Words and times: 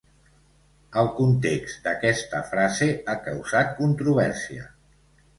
El 1.01 1.09
context 1.17 1.83
d'aquesta 1.87 2.39
frase 2.53 2.87
ha 3.11 3.15
causat 3.27 3.69
controvèrsia. 3.81 4.65